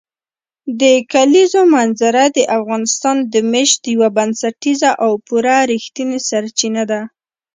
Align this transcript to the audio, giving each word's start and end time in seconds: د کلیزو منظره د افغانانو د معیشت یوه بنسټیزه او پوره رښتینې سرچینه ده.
د 0.81 0.83
کلیزو 1.11 1.61
منظره 1.75 2.23
د 2.37 2.39
افغانانو 2.57 3.29
د 3.33 3.35
معیشت 3.51 3.81
یوه 3.95 4.09
بنسټیزه 4.17 4.91
او 5.03 5.11
پوره 5.27 5.57
رښتینې 5.71 6.19
سرچینه 6.29 6.83
ده. 6.91 7.01